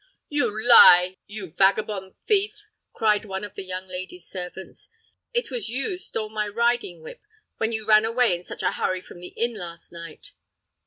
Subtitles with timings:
[0.29, 4.89] "You lie, you vagabond thief!" cried one of the young lady's servants.
[5.31, 7.21] "It was you stole my riding whip,
[7.57, 10.31] when you ran away in such a hurry from the inn last night."